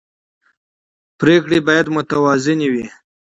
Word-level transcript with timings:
پرېکړې 1.19 1.59
باید 1.67 1.87
متوازنې 1.95 2.67
وي 2.73 2.85